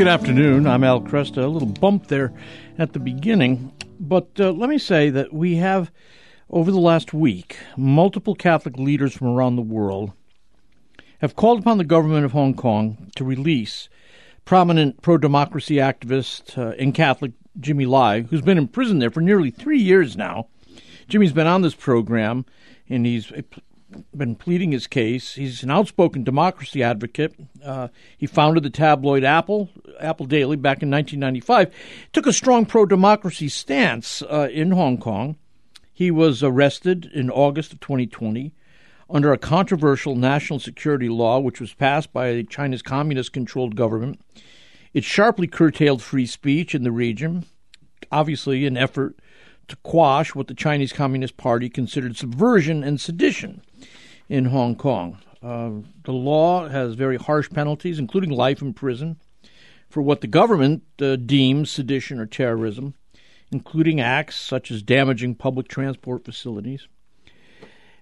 [0.00, 0.66] Good afternoon.
[0.66, 1.44] I'm Al Kresta.
[1.44, 2.32] A little bump there
[2.78, 3.70] at the beginning.
[4.00, 5.92] But uh, let me say that we have,
[6.48, 10.12] over the last week, multiple Catholic leaders from around the world
[11.18, 13.90] have called upon the government of Hong Kong to release
[14.46, 19.20] prominent pro democracy activist uh, and Catholic Jimmy Lai, who's been in prison there for
[19.20, 20.46] nearly three years now.
[21.08, 22.46] Jimmy's been on this program
[22.88, 23.30] and he's
[24.16, 25.34] been pleading his case.
[25.34, 27.34] He's an outspoken democracy advocate.
[27.64, 29.68] Uh, he founded the tabloid Apple,
[29.98, 31.74] Apple Daily, back in 1995.
[32.12, 35.36] Took a strong pro-democracy stance uh, in Hong Kong.
[35.92, 38.54] He was arrested in August of 2020
[39.08, 44.20] under a controversial national security law, which was passed by China's communist-controlled government.
[44.94, 47.44] It sharply curtailed free speech in the region,
[48.10, 49.19] obviously an effort
[49.70, 53.62] to quash what the Chinese Communist Party considered subversion and sedition
[54.28, 55.18] in Hong Kong.
[55.42, 55.70] Uh,
[56.04, 59.18] the law has very harsh penalties, including life in prison,
[59.88, 62.94] for what the government uh, deems sedition or terrorism,
[63.50, 66.86] including acts such as damaging public transport facilities.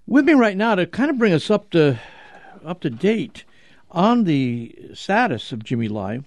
[0.07, 1.99] With me right now to kind of bring us up to
[2.65, 3.45] up to date
[3.91, 6.21] on the status of Jimmy Lai,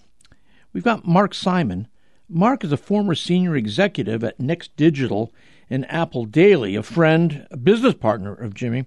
[0.71, 1.87] we've got Mark Simon.
[2.33, 5.33] Mark is a former senior executive at Next Digital
[5.69, 8.85] and Apple Daily, a friend, a business partner of Jimmy,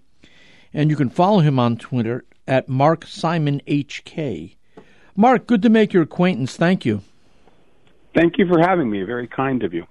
[0.73, 4.57] and you can follow him on Twitter at Mark Simon HK.
[5.15, 6.57] Mark, good to make your acquaintance.
[6.57, 7.03] Thank you.
[8.15, 9.03] Thank you for having me.
[9.03, 9.87] Very kind of you.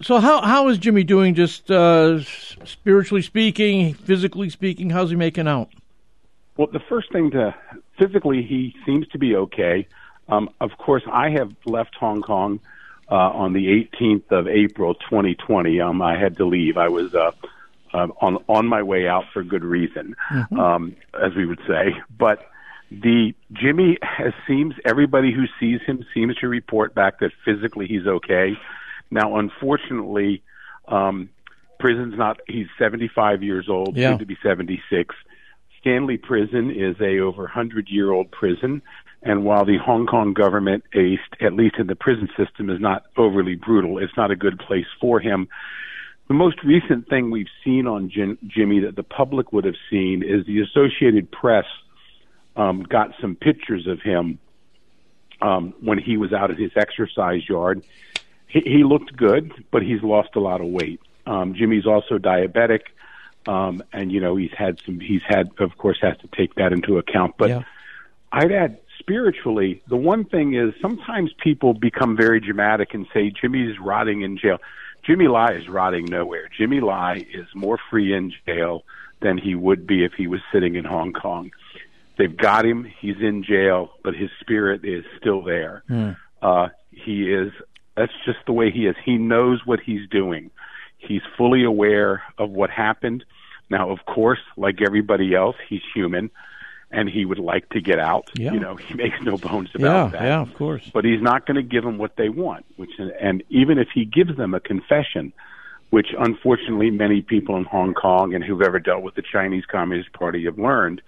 [0.00, 1.34] So, how how is Jimmy doing?
[1.34, 2.20] Just uh,
[2.64, 5.70] spiritually speaking, physically speaking, how's he making out?
[6.56, 7.54] Well, the first thing to
[7.98, 9.86] physically, he seems to be okay.
[10.28, 12.60] Um, of course, I have left Hong Kong
[13.10, 15.80] uh, on the 18th of April, 2020.
[15.80, 16.76] Um, I had to leave.
[16.76, 17.30] I was uh,
[17.92, 20.58] uh, on on my way out for good reason, mm-hmm.
[20.58, 21.94] um, as we would say.
[22.16, 22.46] But
[22.90, 28.06] the Jimmy has seems everybody who sees him seems to report back that physically he's
[28.06, 28.56] okay.
[29.10, 30.42] Now, unfortunately,
[30.86, 31.30] um,
[31.78, 32.40] prison's not.
[32.46, 34.10] He's 75 years old, yeah.
[34.10, 35.14] soon to be 76.
[35.80, 38.82] Stanley Prison is a over 100 year old prison.
[39.28, 43.56] And while the Hong Kong government, at least in the prison system, is not overly
[43.56, 45.48] brutal, it's not a good place for him.
[46.28, 50.22] The most recent thing we've seen on Jim, Jimmy that the public would have seen
[50.22, 51.66] is the Associated Press
[52.56, 54.38] um, got some pictures of him
[55.42, 57.84] um, when he was out at his exercise yard.
[58.46, 61.02] He, he looked good, but he's lost a lot of weight.
[61.26, 62.80] Um, Jimmy's also diabetic,
[63.46, 65.00] um, and you know he's had some.
[65.00, 67.34] He's had, of course, has to take that into account.
[67.36, 67.62] But yeah.
[68.32, 68.78] I'd add
[69.08, 74.36] spiritually, the one thing is sometimes people become very dramatic and say Jimmy's rotting in
[74.36, 74.58] jail.
[75.02, 76.50] Jimmy Lai is rotting nowhere.
[76.56, 78.84] Jimmy Lai is more free in jail
[79.22, 81.50] than he would be if he was sitting in Hong Kong.
[82.18, 82.86] They've got him.
[83.00, 85.84] He's in jail, but his spirit is still there.
[85.88, 86.16] Mm.
[86.42, 87.52] Uh, he is.
[87.96, 88.96] That's just the way he is.
[89.04, 90.50] He knows what he's doing.
[90.98, 93.24] He's fully aware of what happened.
[93.70, 96.30] Now, of course, like everybody else, he's human
[96.90, 98.30] and he would like to get out.
[98.34, 98.52] Yeah.
[98.52, 100.22] You know, he makes no bones about yeah, that.
[100.22, 100.90] Yeah, of course.
[100.92, 102.64] But he's not going to give them what they want.
[102.76, 105.32] Which, and even if he gives them a confession,
[105.90, 110.12] which unfortunately many people in Hong Kong and who've ever dealt with the Chinese Communist
[110.12, 111.02] Party have learned,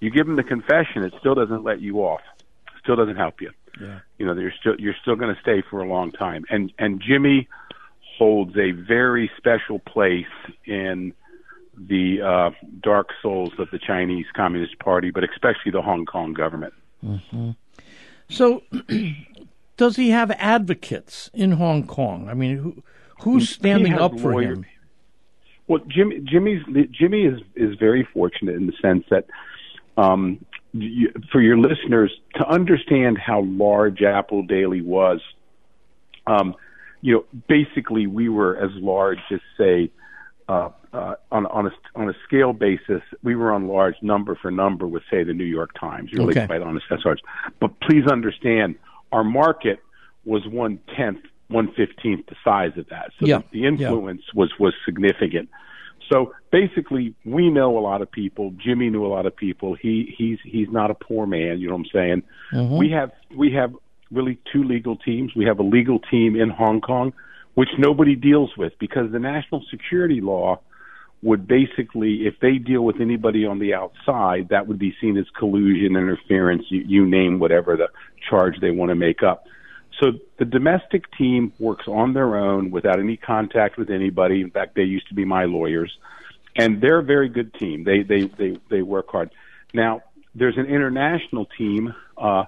[0.00, 2.22] you give them the confession, it still doesn't let you off.
[2.82, 3.52] Still doesn't help you.
[3.80, 4.00] Yeah.
[4.18, 6.44] You know, you're still you're still going to stay for a long time.
[6.50, 7.48] And and Jimmy
[8.18, 10.26] holds a very special place
[10.66, 11.14] in
[11.76, 12.50] the uh,
[12.82, 16.74] dark souls of the Chinese Communist Party, but especially the Hong Kong government.
[17.04, 17.50] Mm-hmm.
[18.28, 18.62] So,
[19.76, 22.28] does he have advocates in Hong Kong?
[22.28, 22.82] I mean, who,
[23.20, 24.64] who's standing up for him?
[25.68, 29.26] Well, Jimmy, Jimmy's Jimmy is is very fortunate in the sense that,
[29.96, 35.20] um, you, for your listeners to understand how large Apple Daily was,
[36.26, 36.56] um,
[37.00, 39.90] you know, basically we were as large as say
[40.48, 44.50] uh, uh, on on a on a scale basis, we were on large number for
[44.50, 46.10] number with say the New York Times.
[46.12, 46.46] Really okay.
[46.46, 47.20] quite honest, that's large.
[47.60, 48.76] But please understand,
[49.10, 49.80] our market
[50.24, 53.10] was one tenth, one fifteenth the size of that.
[53.18, 53.38] So yeah.
[53.38, 54.40] the, the influence yeah.
[54.40, 55.48] was was significant.
[56.10, 58.52] So basically, we know a lot of people.
[58.62, 59.74] Jimmy knew a lot of people.
[59.74, 61.58] He he's he's not a poor man.
[61.58, 62.22] You know what I'm saying?
[62.52, 62.76] Mm-hmm.
[62.76, 63.74] We have we have
[64.10, 65.34] really two legal teams.
[65.34, 67.14] We have a legal team in Hong Kong
[67.54, 70.60] which nobody deals with because the national security law
[71.22, 75.26] would basically, if they deal with anybody on the outside, that would be seen as
[75.38, 77.88] collusion, interference, you, you name whatever the
[78.28, 79.46] charge they want to make up.
[80.00, 84.40] So the domestic team works on their own without any contact with anybody.
[84.40, 85.96] In fact, they used to be my lawyers,
[86.56, 87.84] and they're a very good team.
[87.84, 89.30] They they they they work hard.
[89.72, 90.02] Now
[90.34, 91.94] there's an international team.
[92.16, 92.44] Uh,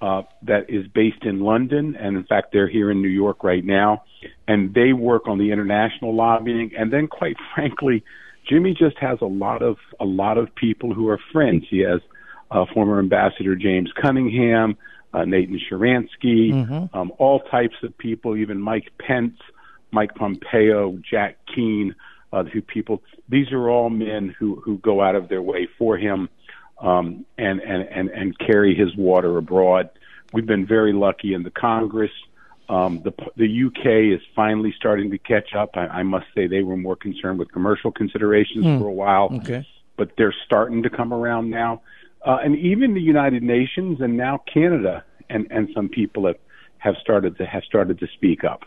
[0.00, 3.64] uh, that is based in London, and in fact, they're here in New York right
[3.64, 4.04] now,
[4.46, 6.70] and they work on the international lobbying.
[6.78, 8.04] And then, quite frankly,
[8.48, 11.64] Jimmy just has a lot of a lot of people who are friends.
[11.68, 12.00] He has
[12.50, 14.76] uh, former Ambassador James Cunningham,
[15.12, 16.96] uh, Nathan Sharansky, mm-hmm.
[16.96, 19.38] um, all types of people, even Mike Pence,
[19.90, 21.94] Mike Pompeo, Jack Keane,
[22.32, 23.02] uh, who people.
[23.28, 26.28] These are all men who who go out of their way for him
[26.80, 29.90] um, and, and, and, and carry his water abroad.
[30.32, 32.10] We've been very lucky in the Congress.
[32.68, 35.70] Um, the, the UK is finally starting to catch up.
[35.74, 38.78] I, I must say they were more concerned with commercial considerations mm.
[38.78, 39.66] for a while, okay.
[39.96, 41.82] but they're starting to come around now.
[42.24, 46.36] Uh, and even the United Nations and now Canada and, and some people have,
[46.78, 48.62] have started to have started to speak up.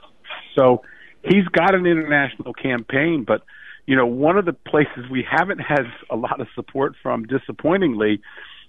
[0.58, 0.82] So
[1.24, 3.44] he's got an international campaign, but
[3.86, 8.22] you know, one of the places we haven't had a lot of support from, disappointingly,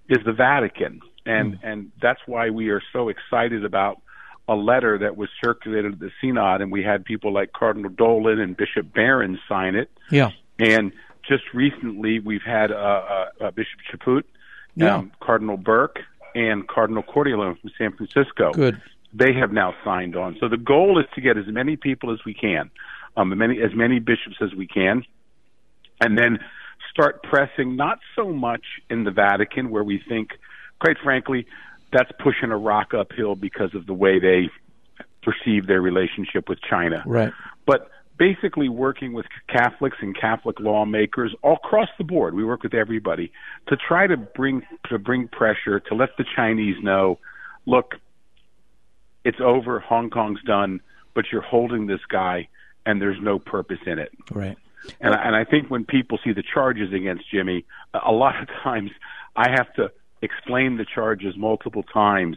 [0.09, 1.59] is the Vatican, and mm.
[1.62, 4.00] and that's why we are so excited about
[4.49, 8.41] a letter that was circulated at the Synod, and we had people like Cardinal Dolan
[8.41, 9.91] and Bishop Barron sign it.
[10.11, 10.93] Yeah, and
[11.29, 14.25] just recently we've had uh, uh, uh, Bishop Chaput,
[14.75, 14.97] yeah.
[14.97, 16.00] um, Cardinal Burke,
[16.35, 18.53] and Cardinal Cordileone from San Francisco.
[18.53, 18.81] Good.
[19.14, 20.38] They have now signed on.
[20.41, 22.70] So the goal is to get as many people as we can
[23.17, 25.05] um, many, as many bishops as we can,
[26.00, 26.38] and then
[26.91, 30.31] start pressing not so much in the Vatican, where we think,
[30.81, 31.47] quite frankly,
[31.93, 34.50] that's pushing a rock uphill because of the way they
[35.23, 37.03] perceive their relationship with China.
[37.06, 37.32] Right.
[37.67, 37.88] But
[38.19, 42.35] basically working with Catholics and Catholic lawmakers all across the board.
[42.35, 43.32] We work with everybody
[43.69, 47.19] to try to bring to bring pressure to let the Chinese know,
[47.67, 47.94] look,
[49.25, 50.81] it's over, Hong Kong's done,
[51.14, 52.49] but you're holding this guy
[52.87, 54.12] and there's no purpose in it.
[54.31, 54.56] Right.
[55.00, 57.64] And, and I think when people see the charges against Jimmy,
[57.94, 58.90] a lot of times
[59.37, 59.93] I have to
[60.23, 62.37] explain the charges multiple times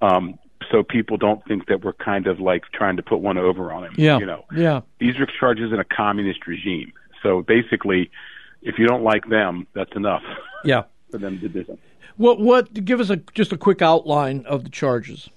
[0.00, 0.38] um,
[0.70, 3.84] so people don't think that we're kind of like trying to put one over on
[3.84, 3.94] him.
[3.96, 4.18] Yeah.
[4.18, 4.80] You know, yeah.
[4.98, 6.92] These are charges in a communist regime.
[7.22, 8.10] So basically,
[8.62, 10.22] if you don't like them, that's enough.
[10.64, 10.84] Yeah.
[11.14, 11.78] for them to do something.
[12.16, 12.40] What?
[12.40, 12.84] What?
[12.84, 15.30] Give us a just a quick outline of the charges.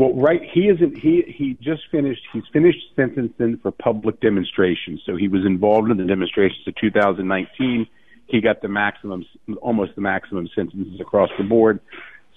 [0.00, 0.96] Well, right, he isn't.
[0.96, 2.22] He he just finished.
[2.32, 4.98] He's finished sentencing for public demonstration.
[5.04, 7.86] So he was involved in the demonstrations of 2019.
[8.26, 9.26] He got the maximum,
[9.60, 11.80] almost the maximum sentences across the board.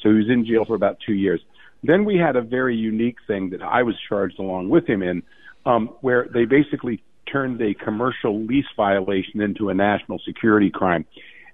[0.01, 1.39] So he was in jail for about two years.
[1.83, 5.23] Then we had a very unique thing that I was charged along with him in,
[5.65, 7.01] um, where they basically
[7.31, 11.05] turned a commercial lease violation into a national security crime,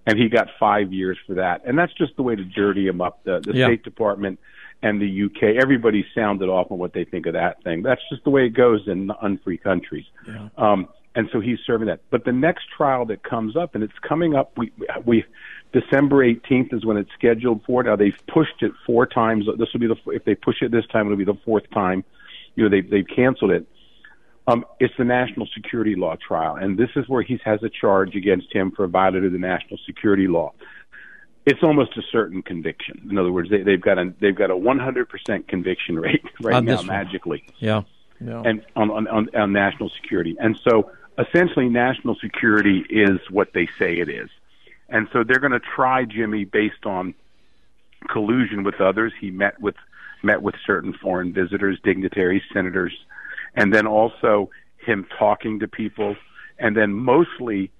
[0.07, 1.61] and he got five years for that.
[1.67, 3.23] And that's just the way to dirty him up.
[3.25, 3.67] The, the yeah.
[3.67, 4.39] State Department
[4.81, 5.61] and the UK.
[5.61, 7.81] Everybody sounded off on what they think of that thing.
[7.81, 10.05] That's just the way it goes in unfree countries.
[10.27, 10.49] Yeah.
[10.57, 12.01] Um, and so he's serving that.
[12.11, 14.71] But the next trial that comes up, and it's coming up, we
[15.05, 15.25] we
[15.73, 17.83] December 18th is when it's scheduled for.
[17.83, 19.45] Now they've pushed it four times.
[19.57, 22.03] This will be the if they push it this time, it'll be the fourth time.
[22.55, 23.67] You know they they've canceled it.
[24.47, 28.15] Um, it's the national security law trial, and this is where he has a charge
[28.15, 30.53] against him for violating the national security law
[31.49, 33.07] it's almost a certain conviction.
[33.09, 36.65] In other words, they, they've got a they've got a 100% conviction rate right on
[36.65, 37.43] now, magically.
[37.57, 37.81] Yeah.
[38.21, 38.43] yeah.
[38.45, 43.67] And on, on, on on national security, and so essentially, national security is what they
[43.79, 44.29] say it is,
[44.89, 47.15] and so they're going to try Jimmy based on
[48.07, 49.11] collusion with others.
[49.19, 49.75] He met with
[50.21, 52.93] met with certain foreign visitors, dignitaries, senators,
[53.55, 54.51] and then also
[54.85, 56.15] him talking to people,
[56.59, 57.71] and then mostly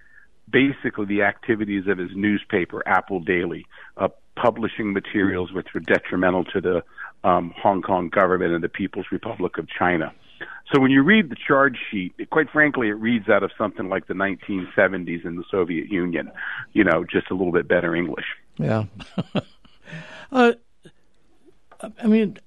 [0.50, 3.66] basically the activities of his newspaper, Apple Daily,
[3.98, 6.84] uh, publishing materials which were detrimental to the
[7.24, 10.14] um, Hong Kong government and the People's Republic of China.
[10.74, 13.90] So when you read the charge sheet, it, quite frankly, it reads out of something
[13.90, 16.32] like the 1970s in the Soviet Union,
[16.74, 18.26] you know, just a little bit better English.
[18.58, 18.86] Yeah.
[20.32, 20.54] uh,
[22.02, 22.38] I mean,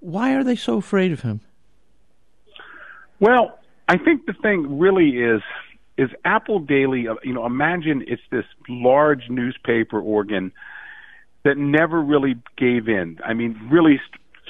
[0.00, 1.40] why are they so afraid of him?
[3.20, 5.42] Well, I think the thing really is
[5.98, 7.08] is Apple Daily.
[7.08, 10.52] Uh, you know, imagine it's this large newspaper organ
[11.44, 13.18] that never really gave in.
[13.24, 14.00] I mean, really,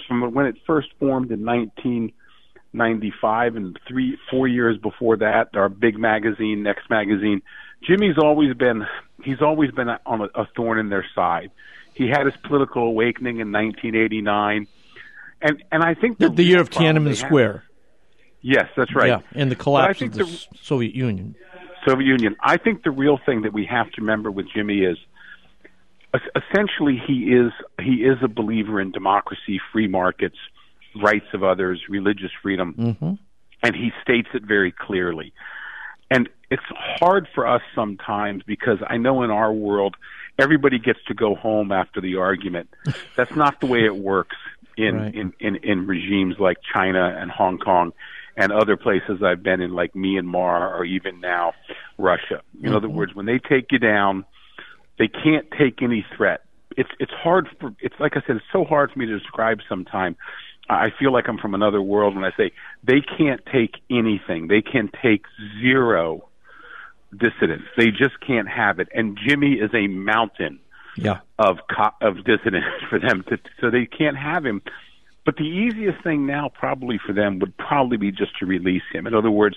[0.06, 5.98] from when it first formed in 1995 and three, four years before that, our big
[5.98, 7.42] magazine, Next Magazine.
[7.82, 8.86] Jimmy's always been
[9.24, 11.50] he's always been on a, a thorn in their side.
[11.94, 14.66] He had his political awakening in 1989,
[15.40, 17.64] and and I think the, the year of Tiananmen Square.
[18.40, 19.08] Yes, that's right.
[19.08, 21.34] Yeah, and the collapse of the, the Soviet Union.
[21.86, 22.36] Soviet Union.
[22.42, 24.98] I think the real thing that we have to remember with Jimmy is
[26.36, 30.36] essentially he is he is a believer in democracy, free markets,
[31.00, 33.14] rights of others, religious freedom, mm-hmm.
[33.62, 35.32] and he states it very clearly.
[36.10, 39.96] And it's hard for us sometimes because I know in our world
[40.38, 42.70] everybody gets to go home after the argument.
[43.16, 44.36] That's not the way it works
[44.76, 45.14] in, Right.
[45.14, 47.92] in, in, in regimes like China and Hong Kong
[48.38, 51.52] and other places I've been in, like Myanmar or even now
[51.98, 52.40] Russia.
[52.62, 52.96] In other mm-hmm.
[52.96, 54.24] words, when they take you down,
[54.98, 56.44] they can't take any threat.
[56.76, 59.58] It's it's hard for it's like I said, it's so hard for me to describe
[59.68, 60.16] sometime.
[60.70, 62.52] I feel like I'm from another world when I say
[62.84, 64.48] they can't take anything.
[64.48, 65.24] They can take
[65.60, 66.28] zero
[67.10, 67.64] dissidents.
[67.76, 68.88] They just can't have it.
[68.94, 70.60] And Jimmy is a mountain
[70.96, 71.20] Yeah.
[71.38, 74.62] of co- of dissidents for them to so they can't have him.
[75.28, 79.06] But the easiest thing now probably for them would probably be just to release him.
[79.06, 79.56] In other words,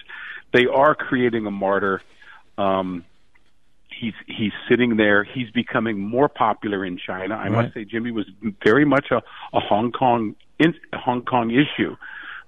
[0.51, 2.01] they are creating a martyr.
[2.58, 3.06] Um,
[3.98, 5.24] he's he's sitting there.
[5.24, 7.36] He's becoming more popular in China.
[7.36, 7.51] I Right.
[7.51, 8.25] must say, Jimmy was
[8.62, 9.22] very much a,
[9.54, 11.96] a Hong Kong in, a Hong Kong issue.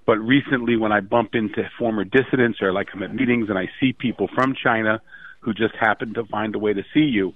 [0.05, 3.69] But recently, when I bump into former dissidents or like I'm at meetings and I
[3.79, 4.99] see people from China
[5.39, 7.35] who just happen to find a way to see you,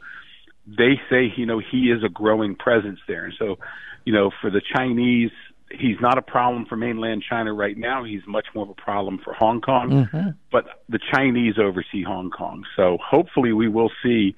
[0.67, 3.23] they say, you know, he is a growing presence there.
[3.23, 3.55] And so,
[4.03, 5.31] you know, for the Chinese,
[5.71, 8.03] he's not a problem for mainland China right now.
[8.03, 9.91] He's much more of a problem for Hong Kong.
[10.51, 12.63] But the Chinese oversee Hong Kong.
[12.75, 14.35] So hopefully we will see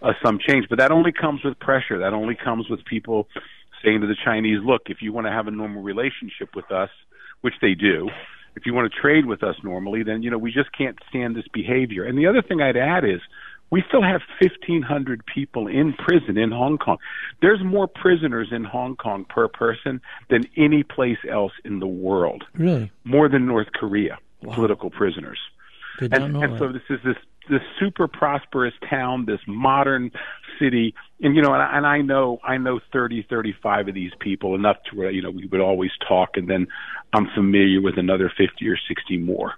[0.00, 0.66] uh, some change.
[0.68, 1.98] But that only comes with pressure.
[1.98, 3.28] That only comes with people
[3.84, 6.90] saying to the Chinese, look, if you want to have a normal relationship with us,
[7.40, 8.08] which they do,
[8.54, 11.34] if you want to trade with us normally, then, you know, we just can't stand
[11.34, 12.04] this behavior.
[12.04, 13.20] And the other thing I'd add is
[13.72, 16.98] we still have 1,500 people in prison in Hong Kong.
[17.40, 22.44] There's more prisoners in Hong Kong per person than any place else in the world,
[22.54, 22.92] Really?
[23.04, 25.38] more than North Korea, political prisoners.
[25.98, 27.16] Did And, and so this is this
[27.48, 30.10] this super prosperous town, this modern
[30.58, 34.12] city, and you know, and I, and I know I know thirty, thirty-five of these
[34.20, 36.66] people enough to where you know we would always talk, and then
[37.12, 39.54] I'm familiar with another fifty or sixty more,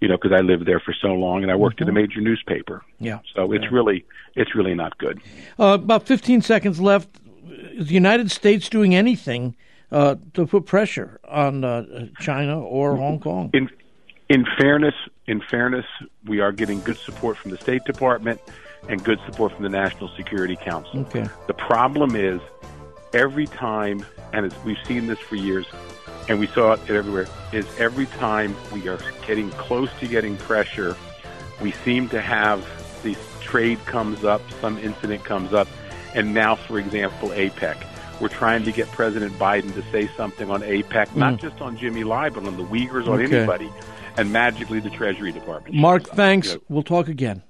[0.00, 2.20] you know, because I lived there for so long and I worked at a major
[2.20, 2.82] newspaper.
[3.00, 3.20] yeah.
[3.34, 5.20] So it's really it's really not good.
[5.58, 7.08] Uh, about 15 seconds left.
[7.48, 9.56] Is the United States doing anything
[9.90, 13.50] uh, to put pressure on uh, China or Hong Kong?
[13.54, 13.70] In
[14.28, 14.94] in fairness,
[15.26, 15.86] in fairness,
[16.24, 18.40] we are getting good support from the State Department
[18.88, 21.00] and good support from the National Security Council.
[21.00, 21.26] Okay.
[21.46, 22.40] The problem is
[23.12, 25.66] every time, and it's, we've seen this for years,
[26.28, 30.96] and we saw it everywhere, is every time we are getting close to getting pressure,
[31.62, 32.64] we seem to have
[33.02, 35.68] this trade comes up, some incident comes up,
[36.14, 37.76] and now, for example, APEC.
[38.20, 41.46] We're trying to get President Biden to say something on APEC, not hmm.
[41.48, 43.36] just on Jimmy Lai, but on the Uyghurs, on Okay.
[43.38, 43.70] anybody,
[44.16, 45.74] and magically the Treasury Department.
[45.74, 46.16] Mark, up.
[46.16, 46.48] thanks.
[46.48, 47.42] You know, We'll talk again.